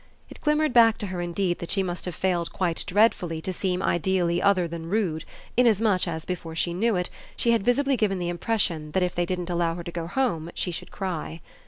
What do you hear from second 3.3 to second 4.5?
to seem ideally